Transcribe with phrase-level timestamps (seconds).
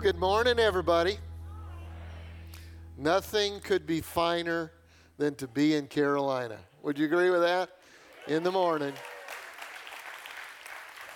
[0.00, 1.18] Good morning, everybody.
[2.96, 4.72] Nothing could be finer
[5.18, 6.56] than to be in Carolina.
[6.82, 7.68] Would you agree with that?
[8.26, 8.94] In the morning.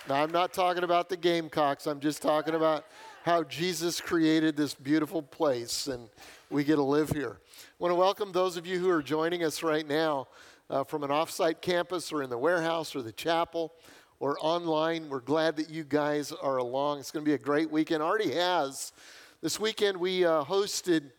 [0.07, 1.87] Now, I'm not talking about the Gamecocks.
[1.87, 2.85] I'm just talking about
[3.23, 6.07] how Jesus created this beautiful place and
[6.51, 7.39] we get to live here.
[7.39, 10.27] I want to welcome those of you who are joining us right now
[10.69, 13.73] uh, from an offsite campus or in the warehouse or the chapel
[14.19, 15.09] or online.
[15.09, 16.99] We're glad that you guys are along.
[16.99, 18.01] It's going to be a great weekend.
[18.01, 18.93] Already has.
[19.41, 21.11] This weekend we uh, hosted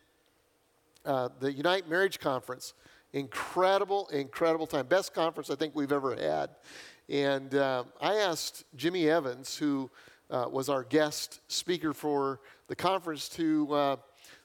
[1.05, 2.75] uh, the Unite Marriage Conference.
[3.13, 4.87] Incredible, incredible time.
[4.87, 6.51] Best conference I think we've ever had.
[7.09, 9.91] And uh, I asked Jimmy Evans, who
[10.31, 13.97] uh, was our guest speaker for the conference, to uh,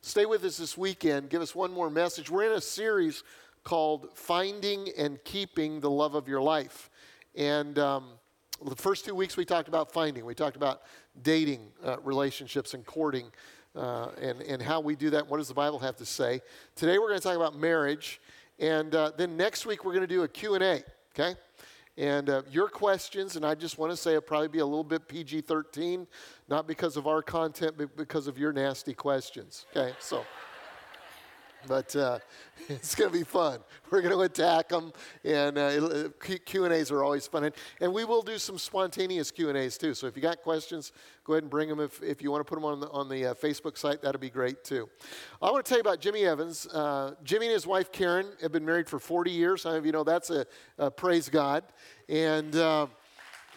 [0.02, 2.30] stay with us this weekend, give us one more message.
[2.30, 3.24] We're in a series
[3.64, 6.90] called Finding and Keeping the Love of Your Life.
[7.36, 8.10] And um,
[8.66, 10.82] the first two weeks we talked about finding, we talked about
[11.22, 13.28] dating uh, relationships and courting.
[13.74, 15.26] Uh, and, and how we do that.
[15.26, 16.42] What does the Bible have to say?
[16.76, 18.20] Today we're going to talk about marriage,
[18.60, 21.40] and uh, then next week we're going to do a Q&A, okay?
[21.98, 24.84] And uh, your questions, and I just want to say it'll probably be a little
[24.84, 26.06] bit PG 13,
[26.50, 29.68] not because of our content, but because of your nasty questions.
[29.74, 30.26] Okay, so.
[31.68, 32.20] But uh,
[32.70, 33.60] it's going to be fun.
[33.90, 36.10] We're going to attack them, and uh,
[36.46, 37.46] Q and A's are always fun.
[37.46, 39.94] And, and, we will do some spontaneous Q and A's too.
[39.94, 40.92] So if you got questions,
[41.24, 41.80] go ahead and bring them.
[41.80, 44.22] If, if you want to put them on the, on the uh, Facebook site, that'll
[44.22, 44.90] be great too.
[45.42, 46.68] I want to tell you about Jimmy Evans.
[46.68, 49.64] Uh, Jimmy and his wife Karen have been married for 40 years.
[49.64, 50.46] Some of you know that's a,
[50.78, 51.64] a praise God.
[52.08, 52.88] And uh,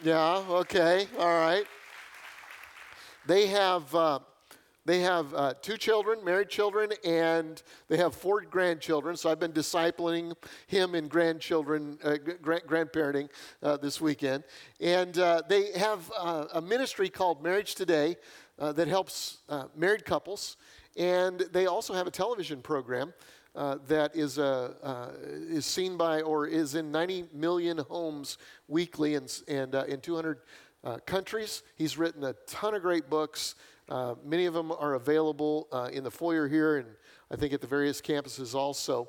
[0.03, 1.65] yeah, okay, all right.
[3.27, 4.19] They have uh,
[4.87, 9.17] they have uh, two children, married children, and they have four grandchildren.
[9.17, 10.35] So I've been discipling
[10.67, 13.31] him in grandchildren, uh, grand- grandparenting
[13.63, 14.45] uh, this weekend.
[14.81, 18.17] And uh, they have uh, a ministry called Marriage Today
[18.59, 19.39] uh, that helps
[19.75, 20.59] married couples.
[20.97, 23.15] And they also have a television program
[23.55, 28.37] that is, is seen by or is in 90 million homes
[28.69, 30.41] weekly and, and in 200
[31.07, 31.63] countries.
[31.75, 33.55] He's written a ton of great books.
[33.89, 36.89] Uh, many of them are available uh, in the foyer here and
[37.31, 39.09] I think at the various campuses also.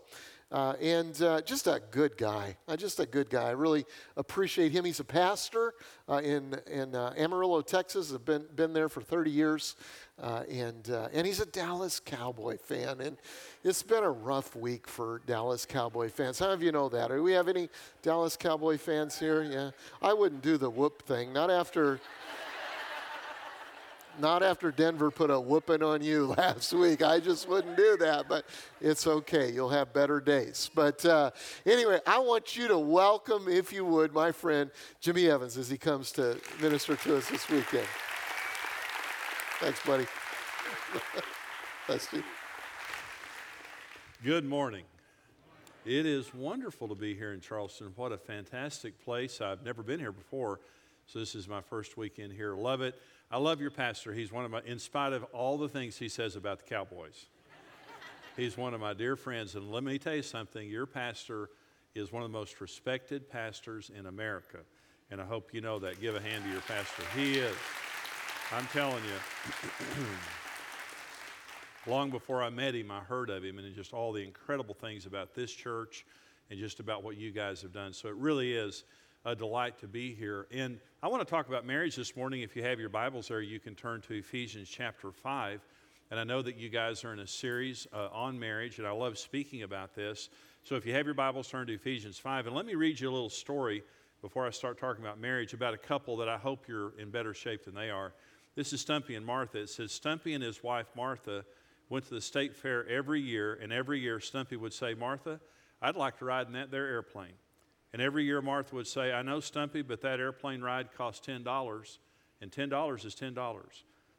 [0.51, 3.45] Uh, and uh, just a good guy, uh, just a good guy.
[3.45, 3.83] I really
[4.15, 4.85] appreciate him.
[4.85, 5.73] He's a pastor
[6.07, 8.13] in, in Amarillo, Texas.
[8.13, 9.75] I've been, been there for 30 years.
[10.19, 13.01] and, and he's a Dallas Cowboy fan.
[13.01, 13.17] And
[13.63, 16.37] it's been a rough week for Dallas Cowboy fans.
[16.37, 17.09] How of you know that?
[17.09, 17.67] Do we have any
[18.03, 19.43] Dallas Cowboy fans here?
[19.43, 19.71] Yeah.
[20.01, 21.99] I wouldn't do the whoop thing, not after.
[24.19, 27.01] Not after Denver put a whooping on you last week.
[27.01, 28.45] I just wouldn't do that, but
[28.79, 29.51] it's okay.
[29.51, 30.69] You'll have better days.
[30.73, 31.31] But uh,
[31.65, 34.71] anyway, I want you to welcome, if you would, my friend
[35.01, 37.87] Jimmy Evans as he comes to minister to us this weekend.
[39.59, 40.05] Thanks, buddy.
[41.87, 42.25] Thanks, Steve.
[44.23, 44.83] Good morning.
[45.85, 47.93] It is wonderful to be here in Charleston.
[47.95, 49.39] What a fantastic place.
[49.39, 50.59] I've never been here before,
[51.05, 52.55] so this is my first weekend here.
[52.55, 52.99] Love it.
[53.29, 54.13] I love your pastor.
[54.13, 57.25] He's one of my, in spite of all the things he says about the Cowboys,
[58.37, 59.55] he's one of my dear friends.
[59.55, 61.49] And let me tell you something your pastor
[61.93, 64.59] is one of the most respected pastors in America.
[65.11, 66.01] And I hope you know that.
[66.01, 67.03] Give a hand to your pastor.
[67.15, 67.55] He is.
[68.51, 70.03] I'm telling you.
[71.87, 75.05] Long before I met him, I heard of him and just all the incredible things
[75.05, 76.03] about this church
[76.49, 77.93] and just about what you guys have done.
[77.93, 78.83] So it really is
[79.25, 80.45] a delight to be here.
[80.51, 82.41] And I want to talk about marriage this morning.
[82.41, 85.65] If you have your Bibles there, you can turn to Ephesians chapter 5.
[86.11, 88.91] And I know that you guys are in a series uh, on marriage, and I
[88.91, 90.29] love speaking about this.
[90.63, 92.45] So if you have your Bibles, turn to Ephesians 5.
[92.45, 93.83] And let me read you a little story
[94.21, 97.33] before I start talking about marriage about a couple that I hope you're in better
[97.33, 98.13] shape than they are.
[98.55, 99.57] This is Stumpy and Martha.
[99.57, 101.45] It says Stumpy and his wife Martha
[101.89, 105.39] went to the state fair every year, and every year Stumpy would say, Martha,
[105.81, 107.33] I'd like to ride in that there airplane.
[107.95, 111.97] And every year Martha would say, I know, Stumpy, but that airplane ride costs $10,
[112.41, 113.63] and $10 is $10.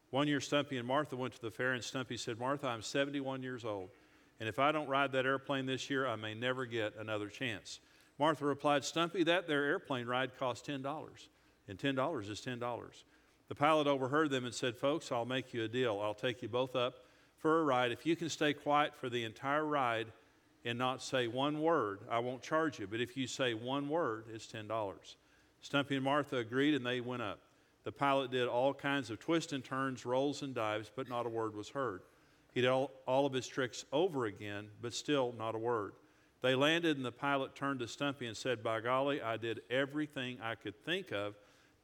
[0.09, 3.43] One year, Stumpy and Martha went to the fair, and Stumpy said, Martha, I'm 71
[3.43, 3.91] years old,
[4.41, 7.81] and if I don't ride that airplane this year, I may never get another chance.
[8.19, 10.83] Martha replied, Stumpy, that there airplane ride costs $10,
[11.69, 12.89] and $10 is $10.
[13.49, 16.01] The pilot overheard them and said, Folks, I'll make you a deal.
[16.03, 17.05] I'll take you both up
[17.37, 17.93] for a ride.
[17.93, 20.07] If you can stay quiet for the entire ride,
[20.67, 22.89] and not say one word, I won't charge you.
[22.89, 24.69] But if you say one word, it's $10.
[25.63, 27.39] Stumpy and Martha agreed and they went up.
[27.85, 31.29] The pilot did all kinds of twists and turns, rolls and dives, but not a
[31.29, 32.03] word was heard.
[32.53, 35.93] He did all, all of his tricks over again, but still not a word.
[36.43, 40.39] They landed, and the pilot turned to Stumpy and said, By golly, I did everything
[40.43, 41.35] I could think of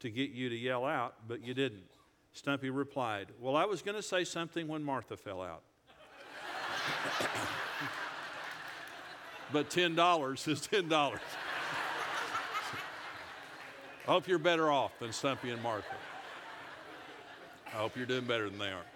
[0.00, 1.84] to get you to yell out, but you didn't.
[2.32, 5.62] Stumpy replied, Well, I was going to say something when Martha fell out.
[9.52, 10.92] but $10 is $10.
[10.92, 11.18] I
[14.10, 15.94] hope you're better off than Stumpy and Martha.
[17.66, 18.86] I hope you're doing better than they are.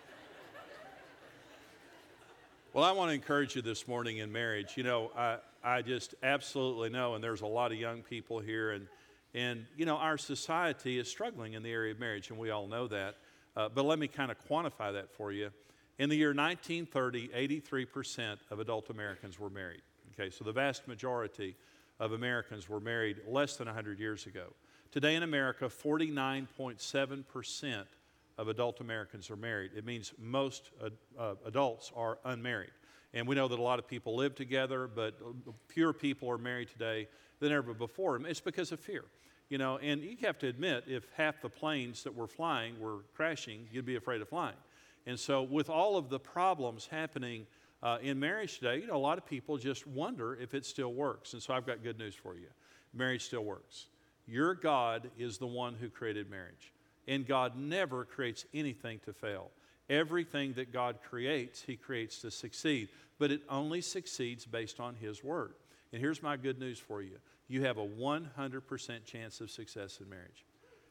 [2.73, 4.77] Well, I want to encourage you this morning in marriage.
[4.77, 8.73] You know, I, I just absolutely know, and there's a lot of young people here,
[8.73, 8.87] and,
[9.35, 12.67] and you know, our society is struggling in the area of marriage, and we all
[12.67, 13.17] know that.
[13.57, 15.51] Uh, but let me kind of quantify that for you.
[15.99, 19.81] In the year 1930, 83% of adult Americans were married.
[20.19, 21.55] Okay, so the vast majority
[22.01, 24.47] of Americans were married less than 100 years ago.
[24.91, 27.85] Today in America, 49.7%
[28.39, 29.73] of adult Americans are married.
[29.77, 30.89] It means most uh,
[31.45, 32.71] adults are unmarried.
[33.13, 35.19] And we know that a lot of people live together, but
[35.69, 37.09] fewer people are married today
[37.41, 38.19] than ever before.
[38.27, 39.05] It's because of fear.
[39.51, 43.01] You know, and you have to admit, if half the planes that were flying were
[43.15, 44.57] crashing, you'd be afraid of flying.
[45.05, 47.47] And so, with all of the problems happening
[47.83, 50.93] uh, in marriage today, you know, a lot of people just wonder if it still
[50.93, 51.33] works.
[51.35, 52.49] And so, I've got good news for you
[52.95, 53.87] marriage still works.
[54.27, 56.73] Your God is the one who created marriage.
[57.07, 59.51] And God never creates anything to fail.
[59.89, 62.89] Everything that God creates, He creates to succeed.
[63.19, 65.55] But it only succeeds based on His Word.
[65.93, 67.19] And here's my good news for you
[67.49, 70.45] you have a 100% chance of success in marriage.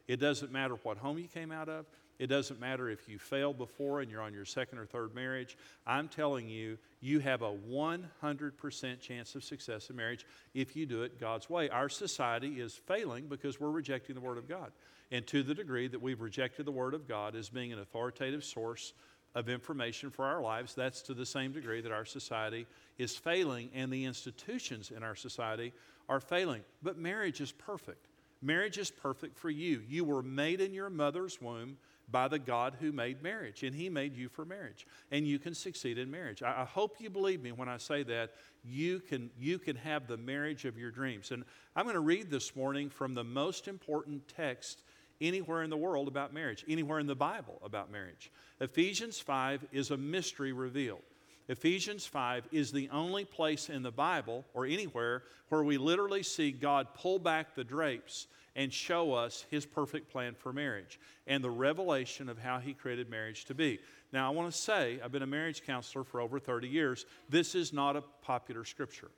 [0.07, 1.85] It doesn't matter what home you came out of,
[2.17, 5.57] it doesn't matter if you failed before and you're on your second or third marriage.
[5.85, 11.03] I'm telling you, you have a 100% chance of success in marriage if you do
[11.03, 11.69] it God's way.
[11.69, 14.71] Our society is failing because we're rejecting the Word of God.
[15.11, 18.43] And to the degree that we've rejected the Word of God as being an authoritative
[18.43, 18.93] source
[19.35, 22.65] of information for our lives, that's to the same degree that our society
[22.97, 25.73] is failing and the institutions in our society
[26.07, 26.61] are failing.
[26.81, 28.07] But marriage is perfect.
[28.41, 29.81] Marriage is perfect for you.
[29.89, 31.77] You were made in your mother's womb
[32.09, 35.53] by the God who made marriage, and He made you for marriage, and you can
[35.53, 36.43] succeed in marriage.
[36.43, 38.31] I, I, hope you believe me when I say that
[38.63, 41.31] you can, you can have the marriage of your dreams.
[41.31, 41.43] And
[41.75, 44.81] I'm going to read this morning from the most important text
[45.21, 48.31] anywhere in the world about marriage, anywhere in the Bible about marriage.
[48.59, 51.01] Ephesians 5 is a mystery revealed.
[51.47, 56.51] Ephesians 5 is the only place in the Bible or anywhere where we literally see
[56.51, 61.49] God pull back the drapes and show us his perfect plan for marriage and the
[61.49, 63.79] revelation of how he created marriage to be.
[64.13, 67.05] Now, I want to say, I've been a marriage counselor for over 30 years.
[67.29, 69.11] This is not a popular scripture.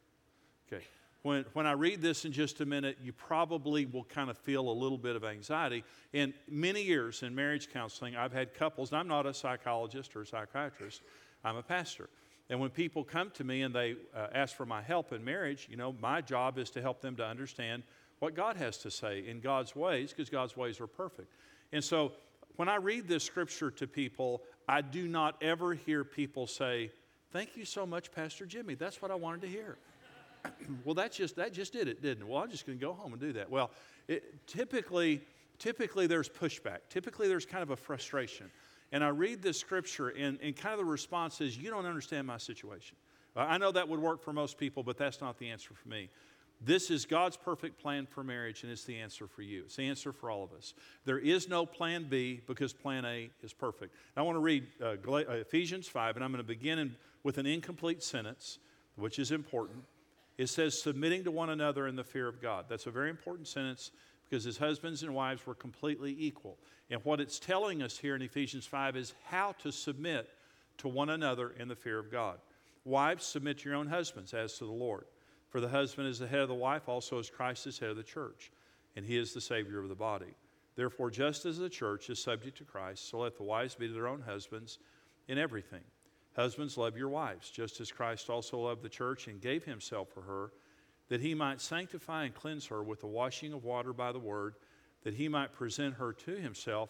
[0.72, 0.84] Okay.
[1.22, 4.70] When, when I read this in just a minute, you probably will kind of feel
[4.70, 5.84] a little bit of anxiety.
[6.14, 10.22] In many years in marriage counseling, I've had couples, and I'm not a psychologist or
[10.22, 11.02] a psychiatrist,
[11.44, 12.10] I'm a pastor.
[12.50, 15.68] And when people come to me and they uh, ask for my help in marriage,
[15.70, 17.84] you know, my job is to help them to understand
[18.20, 21.34] what God has to say in God's ways, because God's ways are perfect.
[21.72, 22.14] And so
[22.56, 26.92] when I read this scripture to people, I do not ever hear people say,
[27.32, 28.76] Thank you so much, Pastor Jimmy.
[28.76, 29.78] That's what I wanted to hear.
[30.86, 32.28] well, that's just, that just did it, didn't it?
[32.28, 33.50] Well, I'm just going to go home and do that.
[33.50, 33.70] Well,
[34.08, 35.22] it, typically,
[35.60, 36.80] typically there's pushback.
[36.90, 38.50] Typically there's kind of a frustration.
[38.94, 42.26] And I read this scripture, and, and kind of the response is, You don't understand
[42.26, 42.96] my situation.
[43.36, 46.10] I know that would work for most people, but that's not the answer for me.
[46.60, 49.64] This is God's perfect plan for marriage, and it's the answer for you.
[49.66, 50.74] It's the answer for all of us.
[51.06, 53.94] There is no plan B because plan A is perfect.
[54.16, 57.38] I want to read uh, uh Ephesians 5, and I'm going to begin in, with
[57.38, 58.58] an incomplete sentence,
[58.96, 59.84] which is important.
[60.38, 62.66] It says, submitting to one another in the fear of God.
[62.70, 63.92] That's a very important sentence
[64.28, 66.58] because his husbands and wives were completely equal.
[66.90, 70.28] And what it's telling us here in Ephesians 5 is how to submit
[70.80, 72.40] to one another in the fear of God.
[72.84, 75.06] Wives, submit to your own husbands as to the Lord.
[75.50, 77.98] For the husband is the head of the wife, also as Christ is head of
[77.98, 78.52] the church,
[78.96, 80.36] and he is the Savior of the body.
[80.76, 83.94] Therefore, just as the church is subject to Christ, so let the wives be to
[83.94, 84.78] their own husbands
[85.28, 85.84] in everything.
[86.36, 90.22] Husbands, love your wives, just as Christ also loved the church and gave himself for
[90.22, 90.52] her,
[91.10, 94.56] that he might sanctify and cleanse her with the washing of water by the word,
[95.04, 96.90] that he might present her to himself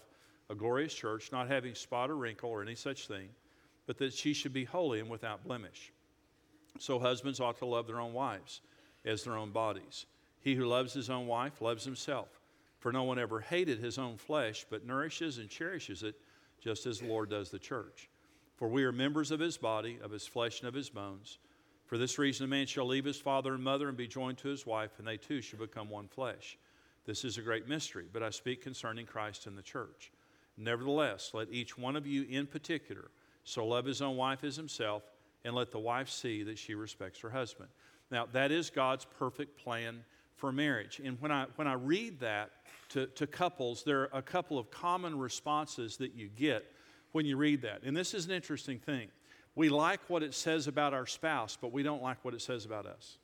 [0.50, 3.30] a glorious church, not having spot or wrinkle or any such thing,
[3.86, 5.94] but that she should be holy and without blemish.
[6.80, 8.62] So husbands ought to love their own wives
[9.06, 10.06] as their own bodies.
[10.42, 12.40] He who loves his own wife loves himself.
[12.80, 16.16] For no one ever hated his own flesh, but nourishes and cherishes it,
[16.62, 18.10] just as the Lord does the church.
[18.56, 21.40] For we are members of his body, of his flesh, and of his bones.
[21.86, 24.50] For this reason, a man shall leave his father and mother and be joined to
[24.50, 26.58] his wife, and they two shall become one flesh.
[27.06, 30.12] This is a great mystery, but I speak concerning Christ and the church.
[30.58, 33.10] Nevertheless, let each one of you in particular
[33.44, 35.04] so love his own wife as himself
[35.46, 37.70] and let the wife see that she respects her husband.
[38.12, 40.04] Now, that is God's perfect plan
[40.36, 41.02] for marriage.
[41.04, 42.52] And when I, when I read that
[42.90, 46.66] to, to couples, there are a couple of common responses that you get
[47.12, 47.84] when you read that.
[47.84, 49.10] And this is an interesting thing.
[49.56, 52.66] We like what it says about our spouse, but we don't like what it says
[52.66, 53.18] about us.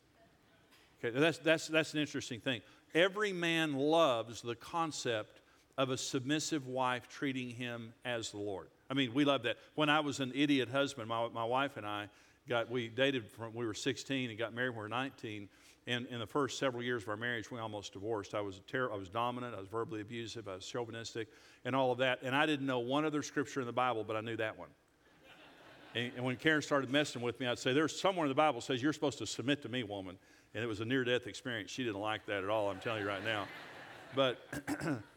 [1.03, 2.61] Okay, that's, that's, that's an interesting thing.
[2.95, 5.41] Every man loves the concept
[5.77, 8.67] of a submissive wife treating him as the Lord.
[8.93, 9.57] I mean, we love that.
[9.73, 12.09] When I was an idiot husband, my, my wife and I
[12.47, 15.49] got, we dated from, we were 16 and got married when we were 19.
[15.87, 18.35] And in the first several years of our marriage, we almost divorced.
[18.35, 21.27] I was, ter- I was dominant, I was verbally abusive, I was chauvinistic,
[21.65, 22.19] and all of that.
[22.21, 24.69] And I didn't know one other scripture in the Bible, but I knew that one.
[25.95, 28.61] and, and when Karen started messing with me, I'd say, There's somewhere in the Bible
[28.61, 30.19] says you're supposed to submit to me, woman.
[30.53, 31.71] And it was a near death experience.
[31.71, 33.47] She didn't like that at all, I'm telling you right now.
[34.15, 34.37] But,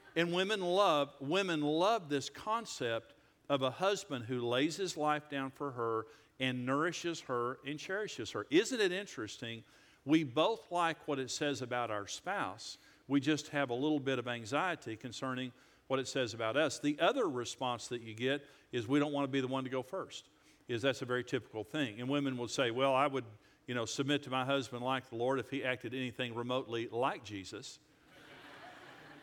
[0.16, 3.12] and women love, women love this concept
[3.48, 6.06] of a husband who lays his life down for her
[6.40, 8.46] and nourishes her and cherishes her.
[8.50, 9.62] Isn't it interesting?
[10.04, 12.78] We both like what it says about our spouse.
[13.08, 15.52] We just have a little bit of anxiety concerning
[15.88, 16.78] what it says about us.
[16.78, 19.70] The other response that you get is we don't want to be the one to
[19.70, 20.28] go first.
[20.68, 22.00] Is that's a very typical thing.
[22.00, 23.24] And women will say, "Well, I would,
[23.68, 27.22] you know, submit to my husband like the Lord if he acted anything remotely like
[27.22, 27.78] Jesus."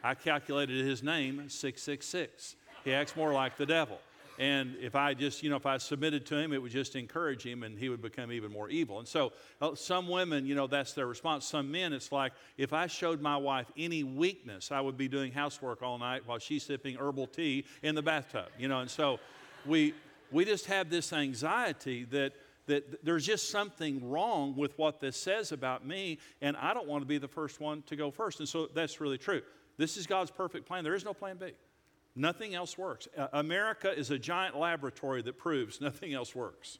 [0.06, 2.56] I calculated his name 666.
[2.84, 4.00] He acts more like the devil.
[4.40, 7.46] And if I just, you know, if I submitted to him, it would just encourage
[7.46, 9.00] him and he would become even more evil.
[9.00, 11.46] And so uh, some women, you know, that's their response.
[11.46, 15.32] Some men, it's like if I showed my wife any weakness, I would be doing
[15.32, 18.80] housework all night while she's sipping herbal tea in the bathtub, you know.
[18.80, 19.20] And so
[19.66, 19.94] we,
[20.32, 22.34] we just have this anxiety that,
[22.66, 27.04] that there's just something wrong with what this says about me, and I don't want
[27.04, 28.40] to be the first one to go first.
[28.40, 29.42] And so that's really true.
[29.78, 30.84] This is God's perfect plan.
[30.84, 31.52] There is no plan B.
[32.15, 33.08] Nothing else works.
[33.17, 36.79] Uh, America is a giant laboratory that proves nothing else works.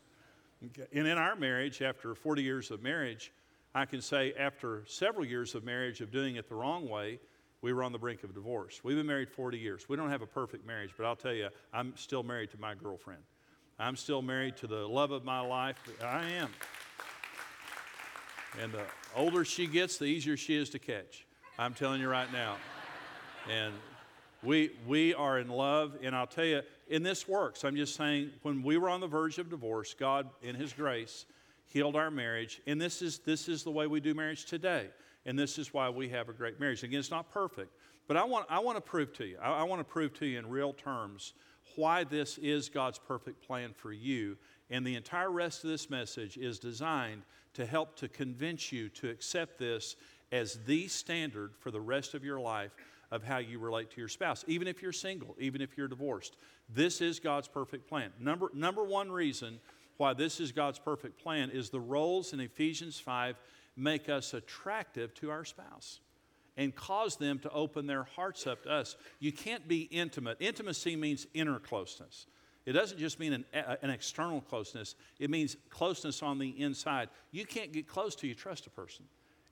[0.66, 0.88] Okay.
[0.94, 3.32] And in our marriage, after 40 years of marriage,
[3.76, 7.20] I can say after several years of marriage of doing it the wrong way,
[7.62, 8.82] we were on the brink of divorce.
[8.84, 9.88] We've been married 40 years.
[9.90, 12.76] We don't have a perfect marriage, but I'll tell you, I'm still married to my
[12.76, 13.24] girlfriend.
[13.80, 15.78] I'm still married to the love of my life.
[16.04, 16.50] I am.
[18.62, 18.84] And the
[19.16, 21.26] older she gets, the easier she is to catch.
[21.58, 22.58] I'm telling you right now.
[23.50, 23.74] And
[24.44, 27.64] we, we are in love, and I'll tell you, and this works.
[27.64, 31.26] I'm just saying, when we were on the verge of divorce, God, in His grace,
[31.66, 34.90] healed our marriage, and this is, this is the way we do marriage today.
[35.26, 36.84] And this is why we have a great marriage.
[36.84, 37.74] Again, it's not perfect,
[38.08, 40.26] but I want, I want to prove to you, I, I want to prove to
[40.26, 41.34] you in real terms
[41.76, 44.38] why this is God's perfect plan for you.
[44.70, 47.24] And the entire rest of this message is designed
[47.54, 49.96] to help to convince you to accept this
[50.32, 52.72] as the standard for the rest of your life
[53.14, 56.36] of how you relate to your spouse, even if you're single, even if you're divorced.
[56.68, 58.12] This is God's perfect plan.
[58.20, 59.60] Number, number one reason
[59.98, 63.36] why this is God's perfect plan is the roles in Ephesians 5
[63.78, 66.00] make us attractive to our spouse
[66.58, 68.96] and cause them to open their hearts up to us.
[69.20, 70.38] You can't be intimate.
[70.40, 72.26] Intimacy means inner closeness.
[72.66, 77.10] It doesn't just mean an, an, external closeness, it means closeness on the inside.
[77.30, 79.06] You can't get close till you trust a person.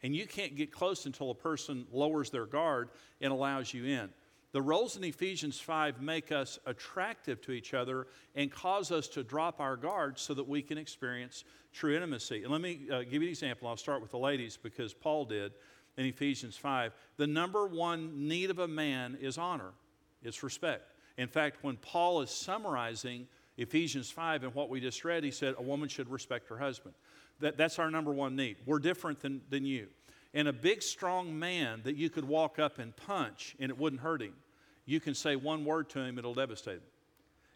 [0.03, 2.89] And you can't get close until a person lowers their guard
[3.19, 4.09] and allows you in.
[4.51, 9.23] The roles in Ephesians 5 make us attractive to each other and cause us to
[9.23, 12.43] drop our guard so that we can experience true intimacy.
[12.43, 13.69] And let me uh, give you an example.
[13.69, 15.53] I'll start with the ladies because Paul did
[15.95, 16.91] in Ephesians 5.
[17.15, 19.71] The number one need of a man is honor,
[20.21, 20.93] it's respect.
[21.17, 23.27] In fact, when Paul is summarizing
[23.57, 26.93] Ephesians 5 and what we just read, he said a woman should respect her husband.
[27.41, 28.57] That, that's our number one need.
[28.65, 29.87] We're different than, than you.
[30.33, 34.01] And a big, strong man that you could walk up and punch and it wouldn't
[34.01, 34.33] hurt him,
[34.85, 36.83] you can say one word to him, it'll devastate him.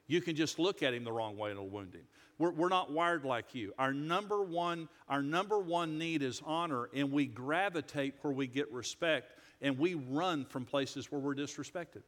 [0.07, 2.03] You can just look at him the wrong way and it'll wound him.
[2.37, 3.73] We're, we're not wired like you.
[3.79, 8.71] Our number, one, our number one need is honor, and we gravitate where we get
[8.71, 12.03] respect, and we run from places where we're disrespected.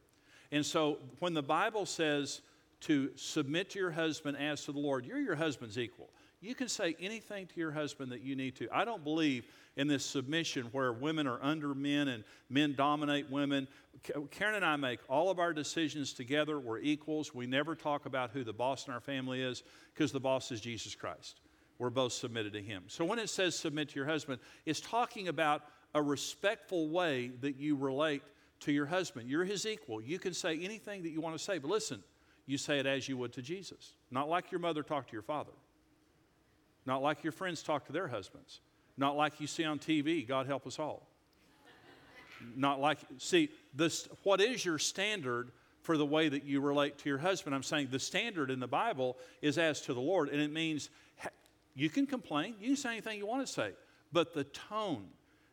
[0.52, 2.42] And so when the Bible says
[2.80, 6.10] to submit to your husband as to the Lord, you're your husband's equal.
[6.40, 8.68] You can say anything to your husband that you need to.
[8.72, 9.44] I don't believe
[9.76, 13.66] in this submission where women are under men and men dominate women.
[14.30, 16.58] Karen and I make all of our decisions together.
[16.58, 17.34] We're equals.
[17.34, 19.62] We never talk about who the boss in our family is
[19.94, 21.40] because the boss is Jesus Christ.
[21.78, 22.84] We're both submitted to Him.
[22.86, 25.62] So when it says submit to your husband, it's talking about
[25.94, 28.22] a respectful way that you relate
[28.60, 29.28] to your husband.
[29.28, 30.00] You're his equal.
[30.00, 32.02] You can say anything that you want to say, but listen,
[32.46, 35.22] you say it as you would to Jesus, not like your mother talked to your
[35.22, 35.52] father.
[36.88, 38.60] Not like your friends talk to their husbands.
[38.96, 41.06] Not like you see on TV, God help us all.
[42.56, 45.50] Not like, see, this, what is your standard
[45.82, 47.54] for the way that you relate to your husband?
[47.54, 50.88] I'm saying the standard in the Bible is as to the Lord, and it means
[51.74, 53.72] you can complain, you can say anything you want to say,
[54.10, 55.08] but the tone,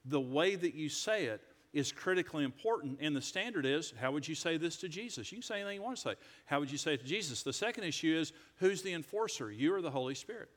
[0.05, 1.41] the way that you say it
[1.73, 2.99] is critically important.
[3.01, 5.33] And the standard is how would you say this to Jesus?
[5.33, 6.13] You can say anything you want to say.
[6.45, 7.43] How would you say it to Jesus?
[7.43, 10.49] The second issue is who's the enforcer, you or the Holy Spirit?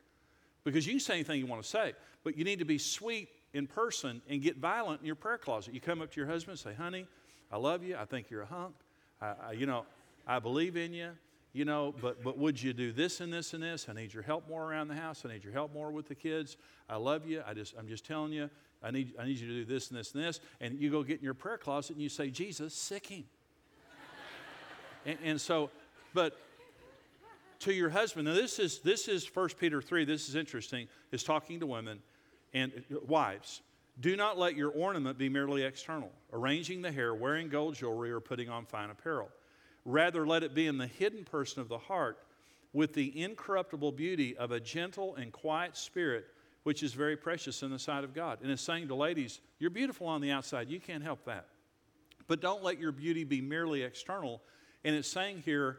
[0.68, 1.94] Because you can say anything you want to say,
[2.24, 5.72] but you need to be sweet in person and get violent in your prayer closet.
[5.72, 7.06] You come up to your husband and say, honey,
[7.50, 7.96] I love you.
[7.96, 8.74] I think you're a hunk.
[9.20, 9.86] I, I, you know,
[10.26, 11.10] I believe in you.
[11.54, 13.86] You know, but, but would you do this and this and this?
[13.88, 15.24] I need your help more around the house.
[15.24, 16.58] I need your help more with the kids.
[16.90, 17.42] I love you.
[17.46, 18.50] I just, I'm just telling you,
[18.82, 20.40] I need, I need you to do this and this and this.
[20.60, 23.24] And you go get in your prayer closet and you say, Jesus, sic him.
[25.06, 25.70] and, and so,
[26.12, 26.38] but
[27.60, 31.22] to your husband, now this is, this is 1 Peter 3, this is interesting, is
[31.22, 32.00] talking to women
[32.54, 33.62] and uh, wives.
[34.00, 38.20] Do not let your ornament be merely external, arranging the hair, wearing gold jewelry, or
[38.20, 39.28] putting on fine apparel.
[39.84, 42.18] Rather, let it be in the hidden person of the heart
[42.72, 46.26] with the incorruptible beauty of a gentle and quiet spirit,
[46.62, 48.38] which is very precious in the sight of God.
[48.42, 50.68] And it's saying to ladies, you're beautiful on the outside.
[50.68, 51.46] You can't help that.
[52.28, 54.42] But don't let your beauty be merely external.
[54.84, 55.78] And it's saying here,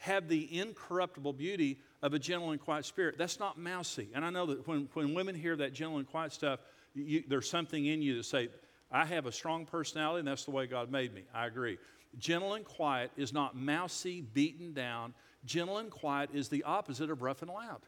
[0.00, 3.16] have the incorruptible beauty of a gentle and quiet spirit.
[3.18, 4.08] That's not mousy.
[4.14, 6.60] And I know that when, when women hear that gentle and quiet stuff,
[6.94, 8.48] you, there's something in you that say,
[8.90, 11.24] I have a strong personality and that's the way God made me.
[11.34, 11.76] I agree.
[12.18, 15.12] Gentle and quiet is not mousy, beaten down.
[15.44, 17.82] Gentle and quiet is the opposite of rough and loud.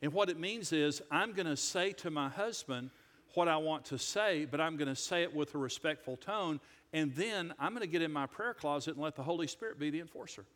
[0.00, 2.90] And what it means is, I'm going to say to my husband
[3.34, 6.60] what I want to say, but I'm going to say it with a respectful tone.
[6.94, 9.78] And then I'm going to get in my prayer closet and let the Holy Spirit
[9.78, 10.46] be the enforcer.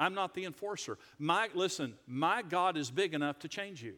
[0.00, 0.98] I'm not the enforcer.
[1.18, 3.94] My, listen, my God is big enough to change you.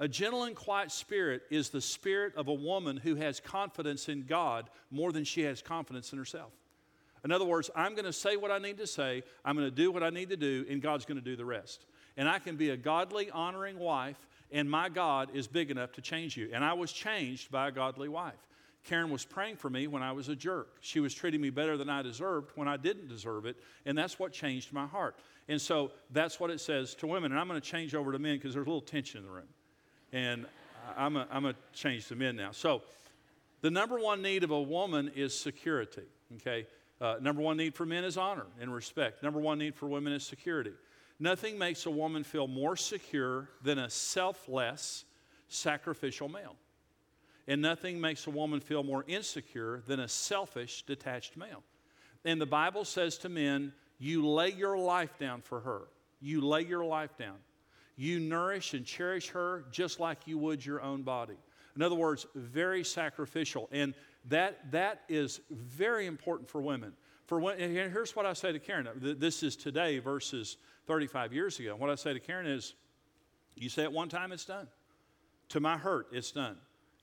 [0.00, 4.24] A gentle and quiet spirit is the spirit of a woman who has confidence in
[4.26, 6.52] God more than she has confidence in herself.
[7.24, 9.74] In other words, I'm going to say what I need to say, I'm going to
[9.74, 11.86] do what I need to do, and God's going to do the rest.
[12.16, 14.18] And I can be a godly, honoring wife,
[14.52, 16.50] and my God is big enough to change you.
[16.52, 18.48] And I was changed by a godly wife.
[18.88, 20.78] Karen was praying for me when I was a jerk.
[20.80, 24.18] She was treating me better than I deserved when I didn't deserve it, and that's
[24.18, 25.16] what changed my heart.
[25.46, 27.30] And so that's what it says to women.
[27.32, 29.30] And I'm going to change over to men because there's a little tension in the
[29.30, 29.48] room.
[30.12, 30.46] And
[30.96, 32.52] I'm going to change to men now.
[32.52, 32.80] So
[33.60, 36.04] the number one need of a woman is security,
[36.36, 36.66] okay?
[36.98, 39.22] Uh, number one need for men is honor and respect.
[39.22, 40.72] Number one need for women is security.
[41.20, 45.04] Nothing makes a woman feel more secure than a selfless,
[45.48, 46.56] sacrificial male.
[47.48, 51.64] And nothing makes a woman feel more insecure than a selfish, detached male.
[52.24, 55.88] And the Bible says to men, you lay your life down for her.
[56.20, 57.36] You lay your life down.
[57.96, 61.38] You nourish and cherish her just like you would your own body.
[61.74, 63.68] In other words, very sacrificial.
[63.72, 63.94] And
[64.26, 66.92] that, that is very important for women.
[67.26, 68.88] For when, and here's what I say to Karen.
[69.18, 71.76] This is today versus 35 years ago.
[71.76, 72.74] What I say to Karen is,
[73.54, 74.68] you say it one time, it's done.
[75.50, 76.58] To my hurt, it's done.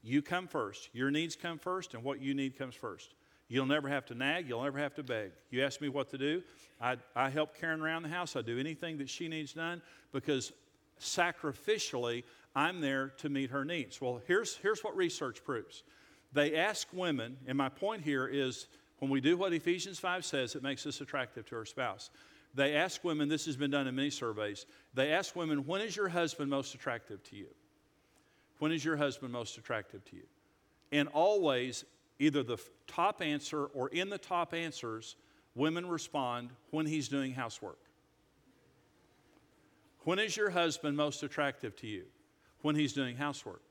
[0.05, 0.89] You come first.
[0.93, 3.15] Your needs come first, and what you need comes first.
[3.47, 4.47] You'll never have to nag.
[4.47, 5.31] You'll never have to beg.
[5.49, 6.43] You ask me what to do.
[6.79, 8.35] I, I help Karen around the house.
[8.35, 10.53] I do anything that she needs done because
[10.99, 12.23] sacrificially,
[12.55, 13.99] I'm there to meet her needs.
[13.99, 15.83] Well, here's, here's what research proves
[16.33, 18.67] they ask women, and my point here is
[18.99, 22.09] when we do what Ephesians 5 says, it makes us attractive to our spouse.
[22.53, 25.95] They ask women, this has been done in many surveys, they ask women, when is
[25.95, 27.47] your husband most attractive to you?
[28.59, 30.25] When is your husband most attractive to you?
[30.91, 31.83] And always,
[32.19, 35.15] either the top answer or in the top answers,
[35.55, 37.79] women respond when he's doing housework.
[40.01, 42.03] When is your husband most attractive to you?
[42.61, 43.61] When he's doing housework.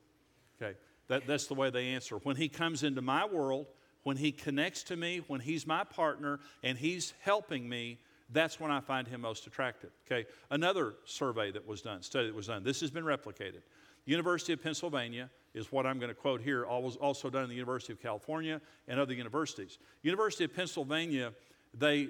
[0.61, 2.17] Okay, that, that's the way they answer.
[2.17, 3.67] When he comes into my world,
[4.03, 7.99] when he connects to me, when he's my partner and he's helping me,
[8.31, 9.91] that's when I find him most attractive.
[10.05, 13.61] Okay, another survey that was done, study that was done, this has been replicated.
[14.05, 17.93] University of Pennsylvania is what I'm going to quote here, also done in the University
[17.93, 19.79] of California and other universities.
[20.03, 21.33] University of Pennsylvania,
[21.73, 22.09] they,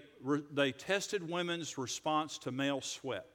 [0.51, 3.27] they tested women's response to male sweat.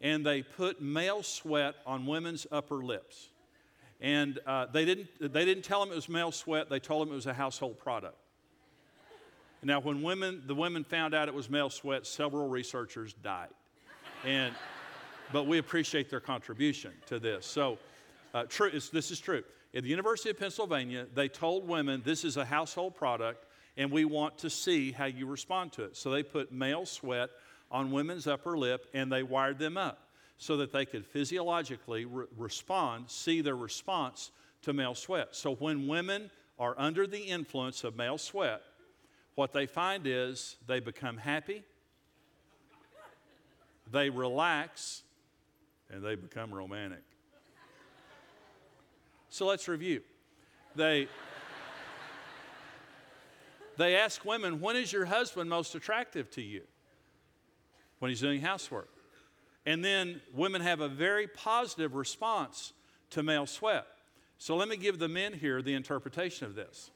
[0.00, 3.30] And they put male sweat on women's upper lips.
[4.00, 7.12] And uh, they, didn't, they didn't tell them it was male sweat, they told them
[7.12, 8.16] it was a household product.
[9.62, 13.48] Now, when women, the women found out it was male sweat, several researchers died.
[14.24, 14.54] And,
[15.32, 17.46] but we appreciate their contribution to this.
[17.46, 17.78] So,
[18.34, 19.42] uh, true, this is true.
[19.74, 23.44] At the University of Pennsylvania, they told women this is a household product
[23.76, 25.96] and we want to see how you respond to it.
[25.96, 27.30] So they put male sweat
[27.70, 32.26] on women's upper lip and they wired them up so that they could physiologically re-
[32.36, 34.30] respond, see their response
[34.62, 35.28] to male sweat.
[35.32, 38.62] So when women are under the influence of male sweat,
[39.34, 41.62] what they find is they become happy,
[43.90, 45.02] they relax,
[45.90, 47.02] and they become romantic.
[49.30, 50.02] So let's review.
[50.74, 51.08] They,
[53.78, 56.62] They ask women, when is your husband most attractive to you?
[58.00, 58.90] When he's doing housework.
[59.64, 62.72] And then women have a very positive response
[63.10, 63.86] to male sweat.
[64.36, 66.90] So let me give the men here the interpretation of this.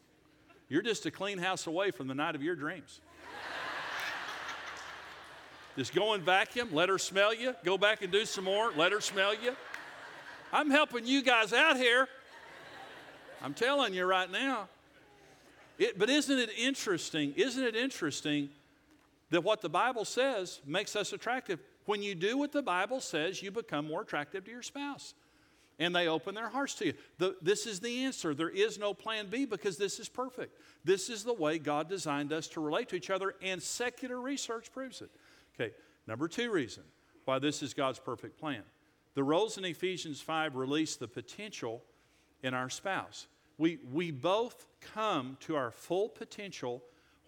[0.68, 3.00] You're just a clean house away from the night of your dreams.
[5.76, 8.92] Just go and vacuum, let her smell you, go back and do some more, let
[8.92, 9.56] her smell you.
[10.52, 12.08] I'm helping you guys out here.
[13.42, 14.68] I'm telling you right now.
[15.78, 17.32] It, but isn't it interesting?
[17.36, 18.50] Isn't it interesting
[19.30, 21.58] that what the Bible says makes us attractive?
[21.86, 25.14] When you do what the Bible says, you become more attractive to your spouse.
[25.78, 26.94] And they open their hearts to you.
[27.18, 28.34] The, this is the answer.
[28.34, 30.56] There is no plan B because this is perfect.
[30.84, 34.70] This is the way God designed us to relate to each other, and secular research
[34.70, 35.10] proves it.
[35.54, 35.72] Okay,
[36.06, 36.82] number two reason
[37.24, 38.62] why this is God's perfect plan.
[39.14, 41.82] The roles in Ephesians 5 release the potential
[42.42, 43.26] in our spouse.
[43.58, 46.82] We, we both come to our full potential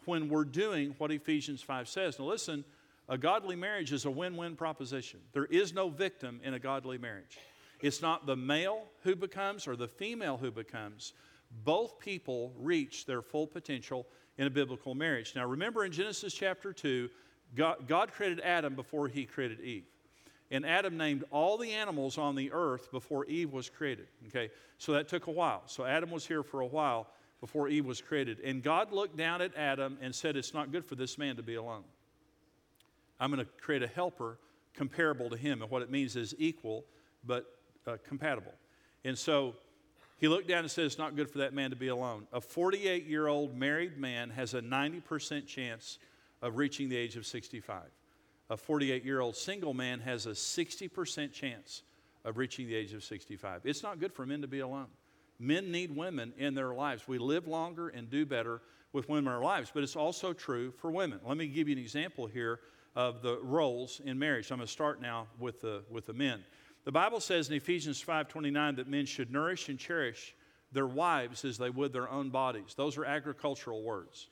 [0.06, 2.18] when we're doing what Ephesians 5 says.
[2.18, 2.64] Now, listen,
[3.08, 5.20] a godly marriage is a win win proposition.
[5.32, 7.38] There is no victim in a godly marriage.
[7.80, 11.12] It's not the male who becomes or the female who becomes.
[11.64, 14.06] Both people reach their full potential
[14.38, 15.34] in a biblical marriage.
[15.36, 17.10] Now, remember in Genesis chapter 2,
[17.54, 19.84] God, God created Adam before he created Eve.
[20.50, 24.06] And Adam named all the animals on the earth before Eve was created.
[24.28, 25.62] Okay, so that took a while.
[25.66, 27.08] So Adam was here for a while
[27.40, 28.40] before Eve was created.
[28.40, 31.42] And God looked down at Adam and said, It's not good for this man to
[31.42, 31.84] be alone.
[33.18, 34.38] I'm going to create a helper
[34.74, 35.62] comparable to him.
[35.62, 36.84] And what it means is equal,
[37.24, 37.46] but
[37.86, 38.52] uh, compatible.
[39.04, 39.54] And so
[40.18, 42.26] he looked down and said, It's not good for that man to be alone.
[42.32, 45.98] A 48 year old married man has a 90% chance
[46.44, 47.82] of reaching the age of 65
[48.50, 51.82] a 48 year old single man has a 60% chance
[52.24, 53.62] of reaching the age of 65.
[53.64, 54.88] It's not good for men to be alone.
[55.38, 57.08] Men need women in their lives.
[57.08, 60.70] We live longer and do better with women in our lives, but it's also true
[60.70, 61.20] for women.
[61.26, 62.60] Let me give you an example here
[62.94, 64.50] of the roles in marriage.
[64.50, 66.44] I'm going to start now with the, with the men.
[66.84, 70.34] The Bible says in Ephesians 5:29 that men should nourish and cherish
[70.70, 72.74] their wives as they would their own bodies.
[72.76, 74.28] Those are agricultural words.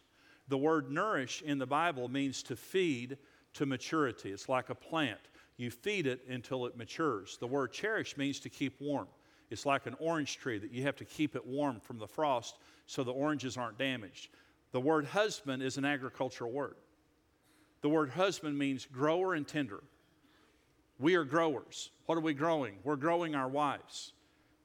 [0.52, 3.16] The word nourish in the Bible means to feed
[3.54, 4.32] to maturity.
[4.32, 5.30] It's like a plant.
[5.56, 7.38] You feed it until it matures.
[7.40, 9.08] The word cherish means to keep warm.
[9.48, 12.58] It's like an orange tree that you have to keep it warm from the frost
[12.84, 14.28] so the oranges aren't damaged.
[14.72, 16.76] The word husband is an agricultural word.
[17.80, 19.82] The word husband means grower and tender.
[20.98, 21.92] We are growers.
[22.04, 22.74] What are we growing?
[22.84, 24.12] We're growing our wives.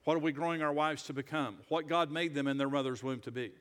[0.03, 1.59] What are we growing our wives to become?
[1.69, 3.53] What God made them in their mother's womb to be.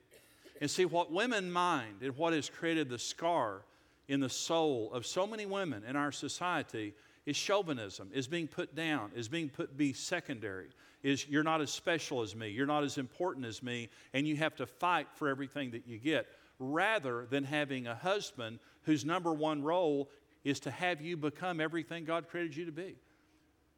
[0.61, 3.63] And see, what women mind and what has created the scar
[4.09, 6.95] in the soul of so many women in our society
[7.27, 10.69] is chauvinism, is being put down, is being put be secondary,
[11.03, 14.37] is you're not as special as me, you're not as important as me, and you
[14.37, 16.27] have to fight for everything that you get,
[16.59, 20.09] rather than having a husband whose number one role
[20.45, 22.95] is to have you become everything God created you to be.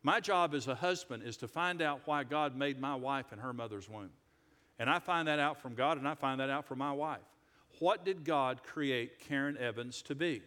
[0.02, 3.38] My job as a husband is to find out why God made my wife in
[3.38, 4.10] her mother's womb.
[4.78, 7.18] And I find that out from God, and I find that out from my wife.
[7.80, 10.42] What did God create Karen Evans to be?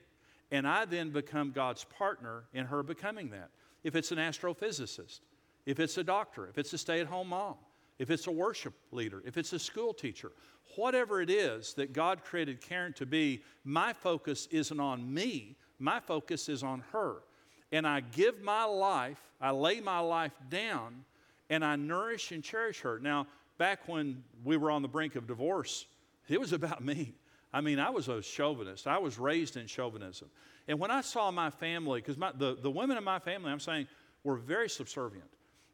[0.52, 3.50] And I then become God's partner in her becoming that.
[3.84, 5.22] If it's an astrophysicist,
[5.65, 7.56] if it's a doctor, if it's a stay at home mom,
[8.00, 10.32] if it's a worship leader, if it's a school teacher,
[10.76, 16.00] whatever it is that God created Karen to be, my focus isn't on me, my
[16.00, 17.17] focus is on her.
[17.72, 21.06] And I give my life, I lay my life down,
[21.50, 23.00] and I nourish and cherish her.
[23.00, 23.28] Now,
[23.62, 25.86] back when we were on the brink of divorce,
[26.28, 27.13] it was about me.
[27.54, 28.88] I mean, I was a chauvinist.
[28.88, 30.32] I was raised in chauvinism.
[30.67, 33.86] And when I saw my family, because the, the women in my family, I'm saying,
[34.24, 35.30] were very subservient.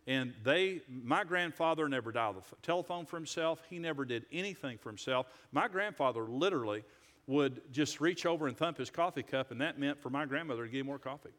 [0.05, 3.61] And they, my grandfather never dialed the telephone for himself.
[3.69, 5.27] He never did anything for himself.
[5.53, 6.83] My grandfather literally
[7.25, 10.65] would just reach over and thump his coffee cup, and that meant for my grandmother
[10.65, 11.31] to give more coffee.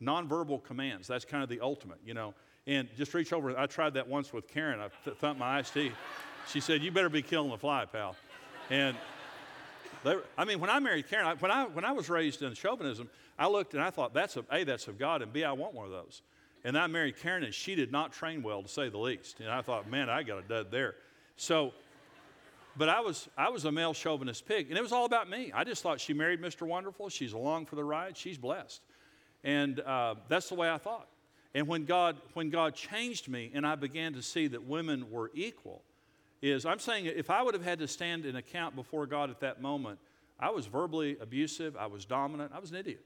[0.00, 2.32] Nonverbal commands, that's kind of the ultimate, you know.
[2.66, 3.58] And just reach over.
[3.58, 4.80] I tried that once with Karen.
[4.80, 5.92] I thumped my iced tea.
[6.48, 8.16] She said, You better be killing the fly, pal.
[8.68, 8.96] And
[10.04, 12.54] they, I mean, when I married Karen, I, when, I, when I was raised in
[12.54, 15.52] chauvinism, I looked and I thought, that's a, A, that's of God, and B, I
[15.52, 16.22] want one of those.
[16.64, 19.40] And I married Karen, and she did not train well, to say the least.
[19.40, 20.94] And I thought, man, I got a dud there.
[21.36, 21.72] So,
[22.76, 25.52] but I was, I was a male chauvinist pig, and it was all about me.
[25.54, 26.66] I just thought she married Mr.
[26.66, 27.08] Wonderful.
[27.08, 28.16] She's along for the ride.
[28.16, 28.82] She's blessed.
[29.42, 31.08] And uh, that's the way I thought.
[31.54, 35.30] And when God, when God changed me and I began to see that women were
[35.34, 35.82] equal,
[36.42, 39.40] is I'm saying if I would have had to stand in account before God at
[39.40, 39.98] that moment,
[40.38, 43.04] I was verbally abusive, I was dominant, I was an idiot.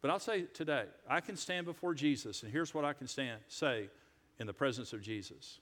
[0.00, 3.40] But I'll say today, I can stand before Jesus, and here's what I can stand,
[3.48, 3.88] say
[4.38, 5.58] in the presence of Jesus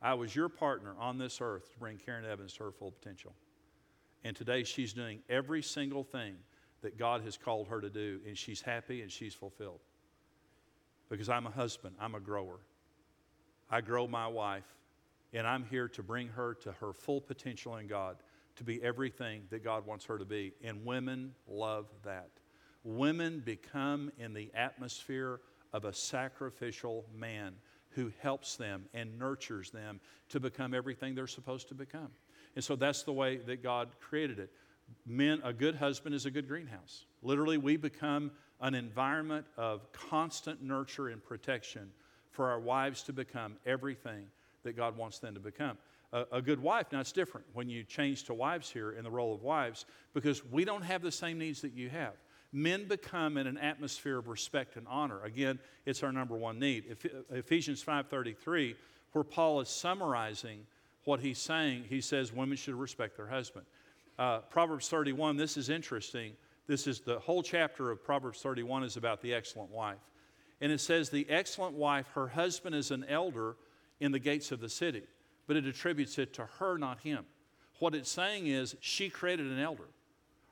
[0.00, 3.32] I was your partner on this earth to bring Karen Evans to her full potential.
[4.24, 6.34] And today she's doing every single thing
[6.82, 9.80] that God has called her to do, and she's happy and she's fulfilled.
[11.12, 12.60] Because I'm a husband, I'm a grower.
[13.68, 14.64] I grow my wife,
[15.34, 18.16] and I'm here to bring her to her full potential in God,
[18.56, 20.54] to be everything that God wants her to be.
[20.64, 22.30] And women love that.
[22.82, 25.40] Women become in the atmosphere
[25.74, 27.56] of a sacrificial man
[27.90, 32.08] who helps them and nurtures them to become everything they're supposed to become.
[32.56, 34.50] And so that's the way that God created it.
[35.04, 37.04] Men, a good husband is a good greenhouse.
[37.22, 38.30] Literally, we become
[38.62, 41.90] an environment of constant nurture and protection
[42.30, 44.24] for our wives to become everything
[44.62, 45.76] that God wants them to become.
[46.12, 49.10] A, a, good wife, now it's different when you change to wives here in the
[49.10, 52.12] role of wives because we don't have the same needs that you have.
[52.52, 55.22] Men become in an atmosphere of respect and honor.
[55.24, 56.96] Again, it's our number one need.
[57.30, 58.76] Ephesians 5:33,
[59.12, 60.66] where Paul is summarizing
[61.04, 63.64] what he's saying, he says women should respect their husband.
[64.18, 66.36] Uh, Proverbs 31, this is interesting.
[66.72, 69.98] This is the whole chapter of Proverbs 31 is about the excellent wife.
[70.62, 73.56] And it says, The excellent wife, her husband is an elder
[74.00, 75.02] in the gates of the city,
[75.46, 77.26] but it attributes it to her, not him.
[77.78, 79.90] What it's saying is, she created an elder.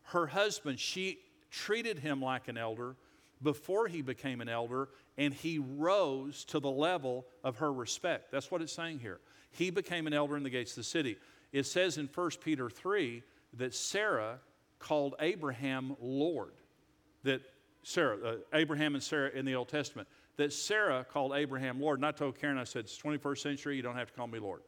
[0.02, 2.96] Her husband, she treated him like an elder
[3.42, 8.30] before he became an elder, and he rose to the level of her respect.
[8.30, 9.20] That's what it's saying here.
[9.52, 11.16] He became an elder in the gates of the city.
[11.50, 13.22] It says in 1 Peter 3
[13.54, 14.38] that Sarah
[14.80, 16.52] called Abraham Lord.
[17.22, 17.42] That
[17.82, 21.98] Sarah, uh, Abraham and Sarah in the Old Testament, that Sarah called Abraham Lord.
[21.98, 24.38] And I told Karen, I said, it's 21st century, you don't have to call me
[24.38, 24.62] Lord.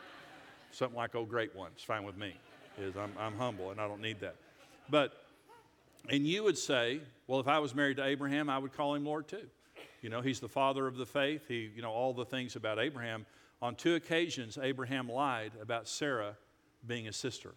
[0.70, 2.34] Something like, oh, great one, it's fine with me.
[2.78, 4.36] Is I'm, I'm humble and I don't need that.
[4.88, 5.12] But,
[6.08, 9.04] and you would say, well, if I was married to Abraham, I would call him
[9.04, 9.48] Lord too.
[10.00, 11.48] You know, he's the father of the faith.
[11.48, 13.26] He, you know, all the things about Abraham.
[13.60, 16.36] On two occasions, Abraham lied about Sarah
[16.86, 17.54] being his sister.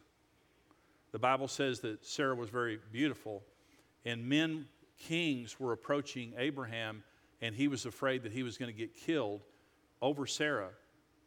[1.11, 3.43] The Bible says that Sarah was very beautiful,
[4.05, 4.65] and men,
[4.97, 7.03] kings, were approaching Abraham,
[7.41, 9.41] and he was afraid that he was going to get killed
[10.01, 10.69] over Sarah.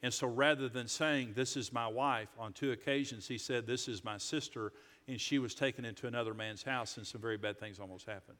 [0.02, 3.88] And so rather than saying, This is my wife, on two occasions he said, This
[3.88, 4.72] is my sister,
[5.06, 8.38] and she was taken into another man's house, and some very bad things almost happened.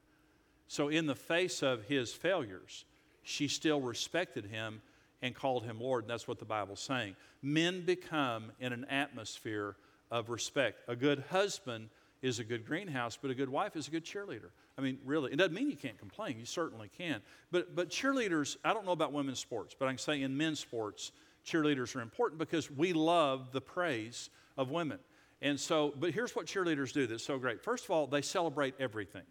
[0.67, 2.85] So, in the face of his failures,
[3.23, 4.81] she still respected him
[5.23, 6.05] and called him Lord.
[6.05, 7.17] And that's what the Bible's saying.
[7.43, 9.77] Men become in an atmosphere
[10.11, 10.79] of respect.
[10.89, 11.89] A good husband
[12.23, 14.51] is a good greenhouse, but a good wife is a good cheerleader.
[14.79, 16.39] I mean, really, it doesn't mean you can't complain.
[16.39, 17.21] You certainly can.
[17.51, 20.59] But, but cheerleaders, I don't know about women's sports, but I can say in men's
[20.59, 21.13] sports,
[21.47, 24.99] cheerleaders are important because we love the praise of women.
[25.43, 27.63] And so, but here's what cheerleaders do that's so great.
[27.63, 29.25] First of all, they celebrate everything.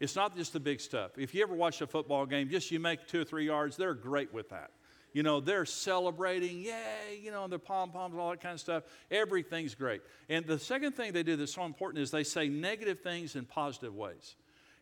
[0.00, 1.18] It's not just the big stuff.
[1.18, 3.94] If you ever watch a football game, just you make two or three yards, they're
[3.94, 4.70] great with that.
[5.12, 8.82] You know, they're celebrating, yay, you know, the pom poms all that kind of stuff.
[9.10, 10.02] Everything's great.
[10.28, 13.44] And the second thing they do that's so important is they say negative things in
[13.44, 14.36] positive ways.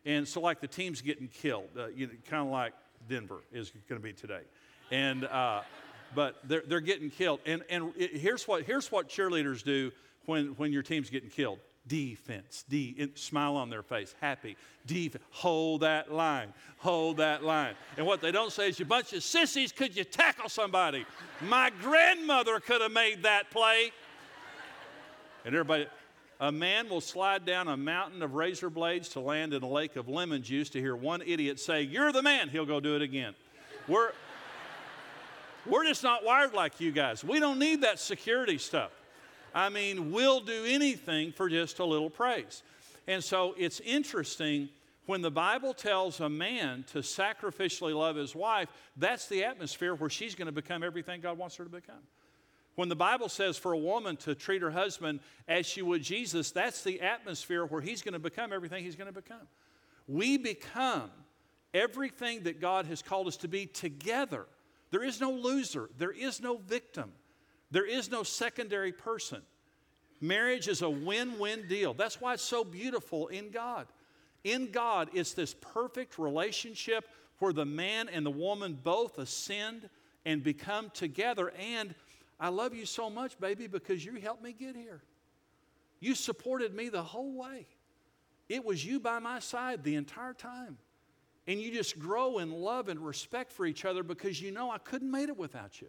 [0.05, 2.73] And so, like the team's getting killed, uh, you know, kind of like
[3.09, 4.41] Denver is going to be today.
[4.91, 5.61] And, uh,
[6.15, 7.39] but they're, they're getting killed.
[7.45, 9.91] And, and it, here's, what, here's what cheerleaders do
[10.25, 12.65] when, when your team's getting killed defense.
[12.69, 14.55] D, smile on their face, happy.
[14.85, 15.23] Defense.
[15.31, 16.53] Hold that line.
[16.79, 17.75] Hold that line.
[17.97, 21.05] And what they don't say is, you bunch of sissies, could you tackle somebody?
[21.41, 23.91] My grandmother could have made that play.
[25.45, 25.87] And everybody,
[26.39, 29.95] a man will slide down a mountain of razor blades to land in a lake
[29.95, 32.49] of lemon juice to hear one idiot say, You're the man.
[32.49, 33.33] He'll go do it again.
[33.87, 34.11] We're,
[35.65, 37.23] we're just not wired like you guys.
[37.23, 38.91] We don't need that security stuff.
[39.53, 42.63] I mean, we'll do anything for just a little praise.
[43.07, 44.69] And so it's interesting
[45.05, 50.09] when the Bible tells a man to sacrificially love his wife, that's the atmosphere where
[50.09, 52.03] she's going to become everything God wants her to become.
[52.75, 56.51] When the Bible says for a woman to treat her husband as she would Jesus,
[56.51, 59.47] that's the atmosphere where he's going to become everything he's going to become.
[60.07, 61.09] We become
[61.73, 64.45] everything that God has called us to be together.
[64.91, 67.11] There is no loser, there is no victim.
[67.71, 69.41] There is no secondary person.
[70.21, 71.93] Marriage is a win win deal.
[71.93, 73.87] That's why it's so beautiful in God.
[74.43, 77.07] In God, it's this perfect relationship
[77.39, 79.89] where the man and the woman both ascend
[80.25, 81.53] and become together.
[81.59, 81.93] And
[82.39, 85.01] I love you so much, baby, because you helped me get here.
[85.99, 87.67] You supported me the whole way.
[88.49, 90.77] It was you by my side the entire time.
[91.47, 94.77] And you just grow in love and respect for each other because you know I
[94.77, 95.87] couldn't made it without you.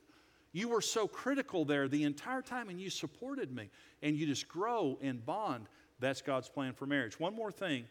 [0.52, 3.70] You were so critical there the entire time and you supported me.
[4.02, 5.66] And you just grow and bond.
[6.00, 7.18] That's God's plan for marriage.
[7.18, 7.84] One more thing,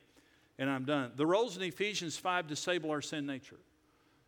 [0.57, 1.11] and I'm done.
[1.15, 3.59] The roles in Ephesians 5 disable our sin nature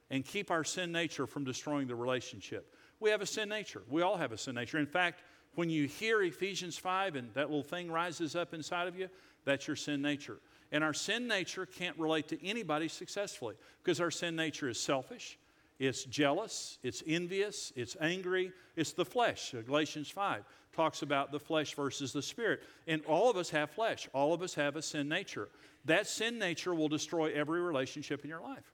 [0.10, 2.76] and keep our sin nature from destroying the relationship.
[3.00, 3.82] We have a sin nature.
[3.90, 4.78] We all have a sin nature.
[4.78, 5.22] In fact,
[5.56, 9.10] When you hear Ephesians 5 and that little thing rises up inside of you,
[9.46, 10.40] that's your sin nature.
[10.72, 15.39] And our sin nature can't relate to anybody successfully because our sin nature is selfish,
[15.80, 19.56] it's jealous, it's envious, it's angry, it's the flesh.
[19.66, 22.62] Galatians 5 talks about the flesh versus the spirit.
[22.86, 25.48] And all of us have flesh, all of us have a sin nature.
[25.86, 28.74] That sin nature will destroy every relationship in your life.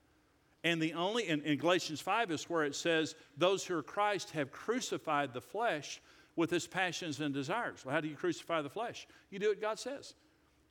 [0.63, 4.31] And the only, in, in Galatians 5 is where it says, those who are Christ
[4.31, 6.01] have crucified the flesh
[6.35, 7.85] with its passions and desires.
[7.85, 9.07] Well, how do you crucify the flesh?
[9.29, 10.15] You do what God says.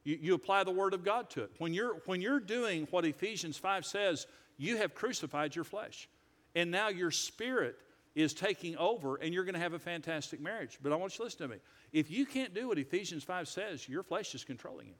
[0.02, 1.52] You, you apply the Word of God to it.
[1.58, 6.08] When you're, when you're doing what Ephesians 5 says, you have crucified your flesh.
[6.54, 7.76] And now your spirit
[8.14, 10.78] is taking over, and you're going to have a fantastic marriage.
[10.80, 11.60] But I want you to listen to me.
[11.92, 14.94] If you can't do what Ephesians 5 says, your flesh is controlling you.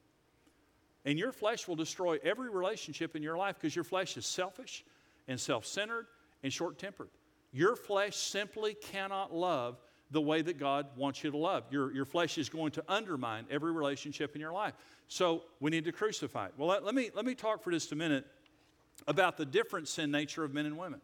[1.05, 4.85] And your flesh will destroy every relationship in your life because your flesh is selfish
[5.29, 6.07] and self centered
[6.43, 7.09] and short tempered.
[7.53, 9.77] Your flesh simply cannot love
[10.11, 11.65] the way that God wants you to love.
[11.71, 14.75] Your, your flesh is going to undermine every relationship in your life.
[15.09, 16.53] So we need to crucify it.
[16.57, 18.27] Well, let, let, me, let me talk for just a minute
[19.07, 21.01] about the difference in nature of men and women.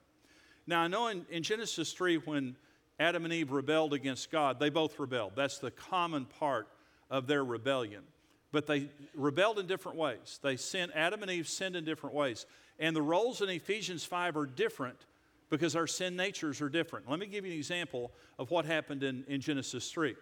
[0.70, 2.54] Now, I know in, in Genesis 3, when
[3.00, 5.32] Adam and Eve rebelled against God, they both rebelled.
[5.34, 6.68] That's the common part
[7.10, 8.04] of their rebellion.
[8.52, 10.38] But they rebelled in different ways.
[10.44, 12.46] They sinned, Adam and Eve sinned in different ways.
[12.78, 15.06] And the roles in Ephesians 5 are different
[15.50, 17.10] because our sin natures are different.
[17.10, 20.14] Let me give you an example of what happened in, in Genesis 3.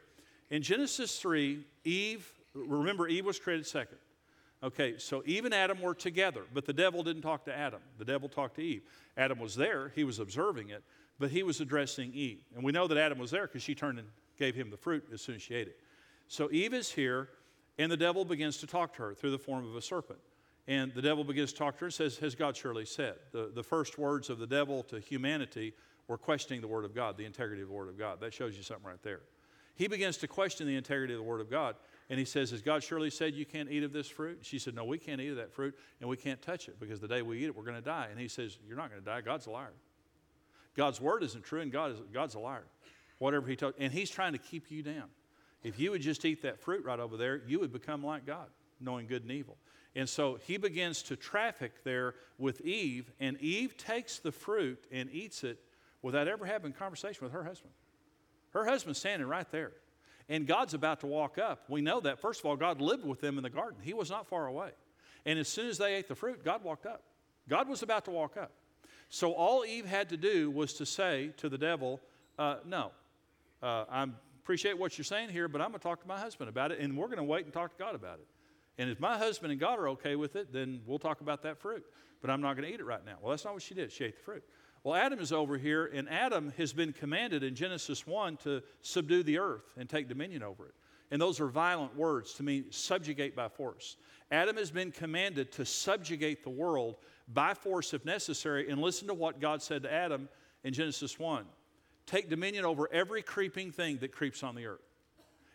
[0.48, 3.98] In Genesis 3, Eve remember, Eve was created second.
[4.62, 7.80] Okay, so Eve and Adam were together, but the devil didn't talk to Adam.
[7.98, 8.82] The devil talked to Eve.
[9.16, 10.82] Adam was there, he was observing it,
[11.18, 12.42] but he was addressing Eve.
[12.54, 15.04] And we know that Adam was there because she turned and gave him the fruit
[15.12, 15.78] as soon as she ate it.
[16.26, 17.28] So Eve is here,
[17.78, 20.18] and the devil begins to talk to her through the form of a serpent.
[20.66, 23.14] And the devil begins to talk to her and says, Has God surely said?
[23.32, 25.72] The, the first words of the devil to humanity
[26.08, 28.20] were questioning the Word of God, the integrity of the Word of God.
[28.20, 29.20] That shows you something right there.
[29.76, 31.76] He begins to question the integrity of the Word of God.
[32.10, 34.38] And he says, Has God surely said you can't eat of this fruit?
[34.42, 37.00] She said, No, we can't eat of that fruit and we can't touch it because
[37.00, 38.08] the day we eat it, we're going to die.
[38.10, 39.20] And he says, You're not going to die.
[39.20, 39.72] God's a liar.
[40.74, 42.64] God's word isn't true and God is, God's a liar.
[43.18, 43.74] Whatever he told.
[43.78, 45.08] And he's trying to keep you down.
[45.62, 48.46] If you would just eat that fruit right over there, you would become like God,
[48.80, 49.56] knowing good and evil.
[49.96, 55.10] And so he begins to traffic there with Eve, and Eve takes the fruit and
[55.10, 55.58] eats it
[56.02, 57.72] without ever having conversation with her husband.
[58.50, 59.72] Her husband's standing right there
[60.28, 61.64] and God's about to walk up.
[61.68, 62.20] We know that.
[62.20, 64.70] First of all, God lived with them in the garden, He was not far away.
[65.26, 67.02] And as soon as they ate the fruit, God walked up.
[67.48, 68.52] God was about to walk up.
[69.08, 72.00] So all Eve had to do was to say to the devil,
[72.38, 72.92] uh, No,
[73.62, 74.06] uh, I
[74.42, 76.80] appreciate what you're saying here, but I'm going to talk to my husband about it,
[76.80, 78.26] and we're going to wait and talk to God about it.
[78.78, 81.58] And if my husband and God are okay with it, then we'll talk about that
[81.58, 81.84] fruit.
[82.20, 83.16] But I'm not going to eat it right now.
[83.20, 83.90] Well, that's not what she did.
[83.92, 84.44] She ate the fruit.
[84.84, 89.22] Well, Adam is over here, and Adam has been commanded in Genesis 1 to subdue
[89.22, 90.74] the earth and take dominion over it.
[91.10, 93.96] And those are violent words to mean subjugate by force.
[94.30, 96.96] Adam has been commanded to subjugate the world
[97.32, 98.70] by force if necessary.
[98.70, 100.28] And listen to what God said to Adam
[100.64, 101.44] in Genesis 1
[102.06, 104.80] take dominion over every creeping thing that creeps on the earth.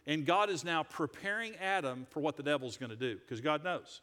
[0.05, 3.63] And God is now preparing Adam for what the devil's going to do because God
[3.63, 4.01] knows.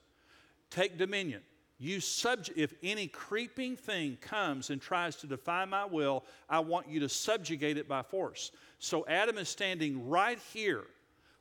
[0.68, 1.42] Take dominion.
[1.82, 6.90] You subject, if any creeping thing comes and tries to defy my will, I want
[6.90, 8.52] you to subjugate it by force.
[8.78, 10.84] So Adam is standing right here,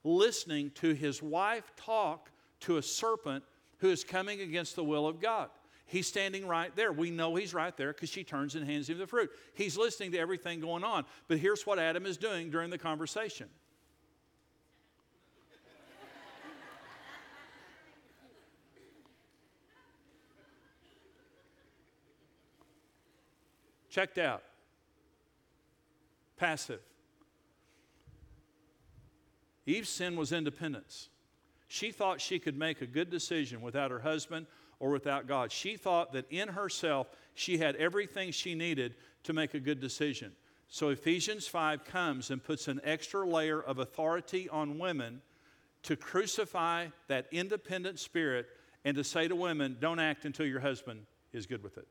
[0.05, 3.43] listening to his wife talk to a serpent
[3.79, 5.49] who is coming against the will of God.
[5.85, 6.93] He's standing right there.
[6.93, 9.31] We know he's right there because she turns and hands him the fruit.
[9.55, 11.03] He's listening to everything going on.
[11.27, 13.49] But here's what Adam is doing during the conversation
[23.89, 24.43] checked out,
[26.37, 26.81] passive.
[29.65, 31.09] Eve's sin was independence.
[31.67, 34.47] She thought she could make a good decision without her husband
[34.79, 35.51] or without God.
[35.51, 40.31] She thought that in herself she had everything she needed to make a good decision.
[40.67, 45.21] So Ephesians 5 comes and puts an extra layer of authority on women
[45.83, 48.47] to crucify that independent spirit
[48.85, 51.01] and to say to women, don't act until your husband
[51.33, 51.87] is good with it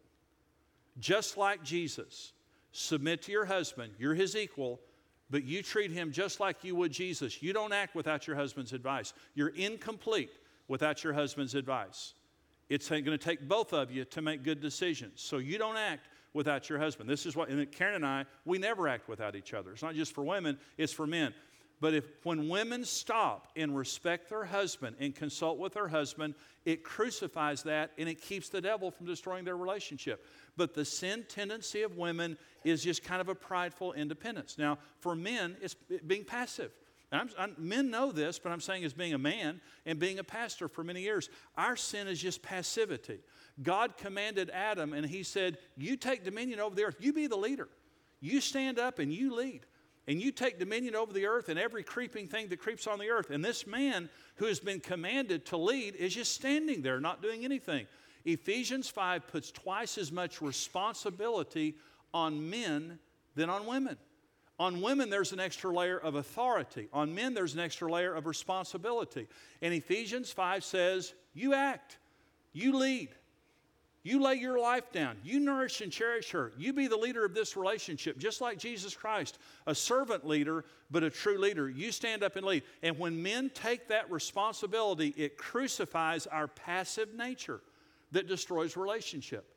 [0.99, 2.33] just like Jesus.
[2.73, 4.81] Submit to your husband, you're his equal,
[5.31, 7.43] but you treat him just like you would Jesus.
[7.43, 9.13] You don't act without your husband's advice.
[9.35, 10.31] You're incomplete
[10.69, 12.15] without your husband's advice.
[12.69, 15.23] It's going to take both of you to make good decisions.
[15.23, 17.09] So you don't act without your husband.
[17.09, 19.73] This is what, and Karen and I, we never act without each other.
[19.73, 21.33] It's not just for women, it's for men.
[21.81, 26.83] But if when women stop and respect their husband and consult with their husband, it
[26.83, 30.25] crucifies that and it keeps the devil from destroying their relationship.
[30.57, 34.59] But the sin tendency of women is just kind of a prideful independence.
[34.59, 35.75] Now, for men, it's
[36.07, 36.73] being passive.
[37.11, 40.25] I'm, I'm, men know this, but I'm saying as being a man and being a
[40.25, 43.21] pastor for many years, our sin is just passivity.
[43.63, 47.37] God commanded Adam, and he said, You take dominion over the earth, you be the
[47.37, 47.69] leader.
[48.21, 49.65] You stand up and you lead
[50.09, 53.11] and you take dominion over the earth and every creeping thing that creeps on the
[53.11, 53.29] earth.
[53.31, 57.45] And this man who has been commanded to lead is just standing there, not doing
[57.45, 57.87] anything.
[58.25, 61.77] Ephesians 5 puts twice as much responsibility
[62.15, 62.99] on men
[63.35, 63.99] than on women.
[64.59, 66.89] On women, there's an extra layer of authority.
[66.91, 69.29] On men, there's an extra layer of responsibility.
[69.61, 71.99] And Ephesians 5 says, You act,
[72.55, 73.11] you lead,
[74.05, 75.17] you lay your life down.
[75.25, 76.53] You nourish and cherish her.
[76.57, 81.03] You be the leader of this relationship, just like Jesus Christ, a servant leader, but
[81.03, 81.69] a true leader.
[81.69, 82.63] You stand up and lead.
[82.83, 87.61] And when men take that responsibility, it crucifies our passive nature
[88.13, 89.55] that destroys relationship.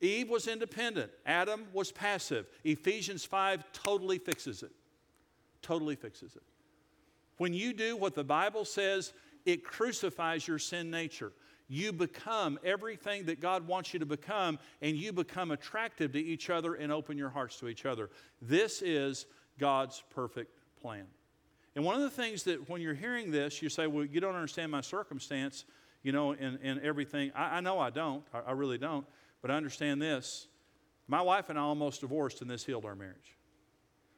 [0.00, 2.46] Eve was independent, Adam was passive.
[2.64, 4.72] Ephesians 5 totally fixes it.
[5.62, 6.42] Totally fixes it.
[7.38, 9.12] When you do what the Bible says,
[9.46, 11.32] it crucifies your sin nature
[11.68, 16.50] you become everything that God wants you to become, and you become attractive to each
[16.50, 18.10] other and open your hearts to each other.
[18.42, 19.26] This is
[19.58, 21.06] God's perfect plan.
[21.74, 24.34] And one of the things that when you're hearing this, you say, Well, you don't
[24.34, 25.64] understand my circumstance,
[26.02, 27.32] you know, and, and everything.
[27.34, 28.22] I, I know I don't.
[28.32, 29.06] I, I really don't.
[29.42, 30.46] But I understand this.
[31.08, 33.36] My wife and I almost divorced, and this healed our marriage.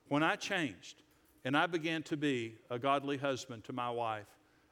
[0.09, 1.03] When I changed
[1.45, 4.27] and I began to be a godly husband to my wife,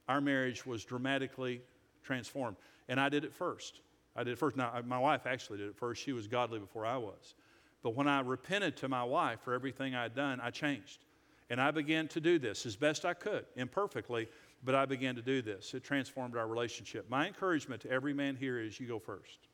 [0.09, 1.63] our marriage was dramatically
[2.05, 2.57] transformed.
[2.89, 3.81] And I did it first.
[4.15, 4.57] I did it first.
[4.57, 6.03] Now, my wife actually did it first.
[6.03, 7.35] She was godly before I was.
[7.83, 11.05] But when I repented to my wife for everything I had done, I changed.
[11.51, 14.29] And I began to do this as best I could, imperfectly,
[14.65, 15.75] but I began to do this.
[15.75, 17.11] It transformed our relationship.
[17.11, 19.49] My encouragement to every man here is you go first.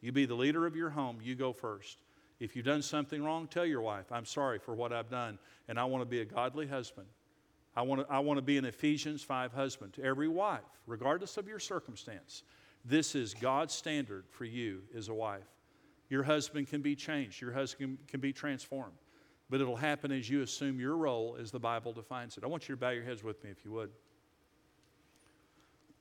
[0.00, 2.02] You be the leader of your home, you go first.
[2.38, 5.78] If you've done something wrong, tell your wife, I'm sorry for what I've done, and
[5.78, 7.08] I want to be a godly husband.
[7.78, 11.36] I want, to, I want to be an Ephesians 5 husband to every wife, regardless
[11.36, 12.42] of your circumstance.
[12.84, 15.46] This is God's standard for you as a wife.
[16.08, 18.96] Your husband can be changed, your husband can be transformed,
[19.48, 22.42] but it'll happen as you assume your role as the Bible defines it.
[22.42, 23.90] I want you to bow your heads with me if you would.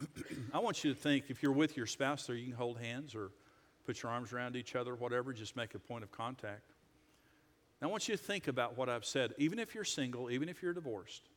[0.56, 3.14] I want you to think if you're with your spouse there, you can hold hands
[3.14, 3.30] or
[3.86, 6.72] put your arms around each other, whatever, just make a point of contact.
[7.80, 10.50] Now, I want you to think about what I've said, even if you're single, even
[10.50, 11.30] if you're divorced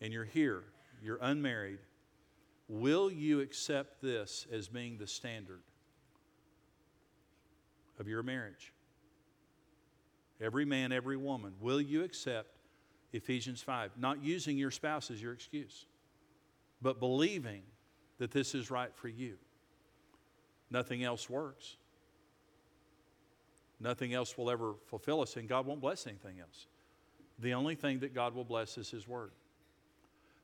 [0.00, 0.64] and you're here,
[1.02, 1.78] you're unmarried,
[2.68, 5.60] will you accept this as being the standard
[7.98, 8.72] of your marriage?
[10.40, 12.58] Every man, every woman, will you accept
[13.12, 13.92] Ephesians 5?
[13.96, 15.86] Not using your spouse as your excuse,
[16.82, 17.62] but believing
[18.18, 19.36] that this is right for you.
[20.70, 21.76] Nothing else works.
[23.78, 26.66] Nothing else will ever fulfill us, and God won't bless anything else.
[27.38, 29.32] The only thing that God will bless is His Word.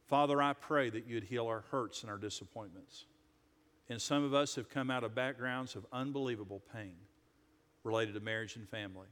[0.07, 3.07] Father, I pray that you'd heal our hurts and our disappointments.
[3.88, 6.94] And some of us have come out of backgrounds of unbelievable pain
[7.84, 9.09] related to marriage and family.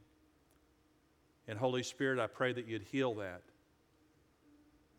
[1.47, 3.41] And Holy Spirit, I pray that you'd heal that.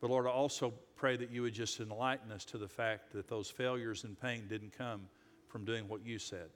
[0.01, 3.29] But Lord, I also pray that you would just enlighten us to the fact that
[3.29, 5.03] those failures and pain didn't come
[5.49, 6.49] from doing what you said.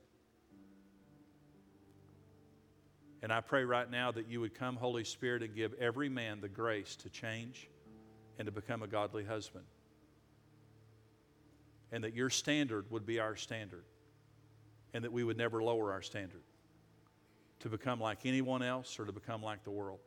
[3.23, 6.41] And I pray right now that you would come, Holy Spirit, and give every man
[6.41, 7.69] the grace to change
[8.39, 9.65] and to become a godly husband.
[11.93, 13.85] And that your standard would be our standard.
[14.93, 16.43] And that we would never lower our standard
[17.61, 20.01] to become like anyone else or to become like the world.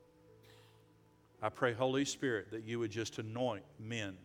[1.41, 4.17] I pray, Holy Spirit, that you would just anoint men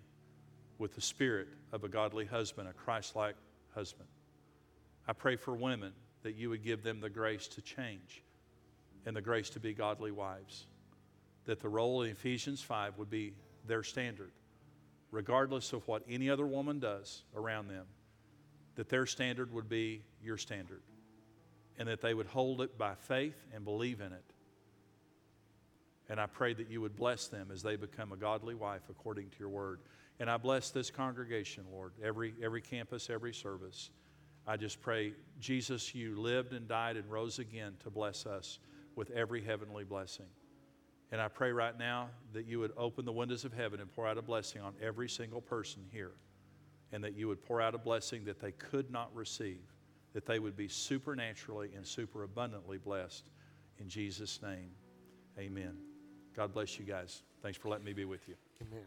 [0.78, 3.36] with the spirit of a godly husband, a Christ like
[3.74, 4.08] husband.
[5.06, 5.92] I pray for women
[6.22, 8.22] that you would give them the grace to change
[9.06, 10.66] and the grace to be godly wives.
[11.44, 13.34] That the role in Ephesians 5 would be
[13.66, 14.32] their standard,
[15.10, 17.86] regardless of what any other woman does around them,
[18.76, 20.82] that their standard would be your standard,
[21.78, 24.24] and that they would hold it by faith and believe in it.
[26.08, 29.30] And I pray that you would bless them as they become a godly wife according
[29.30, 29.80] to your word.
[30.20, 33.90] And I bless this congregation, Lord, every, every campus, every service.
[34.46, 38.58] I just pray, Jesus, you lived and died and rose again to bless us
[38.94, 40.26] with every heavenly blessing.
[41.14, 44.04] And I pray right now that you would open the windows of heaven and pour
[44.04, 46.10] out a blessing on every single person here.
[46.90, 49.60] And that you would pour out a blessing that they could not receive,
[50.12, 53.30] that they would be supernaturally and super abundantly blessed.
[53.78, 54.72] In Jesus' name,
[55.38, 55.76] amen.
[56.34, 57.22] God bless you guys.
[57.44, 58.34] Thanks for letting me be with you.
[58.60, 58.84] Amen.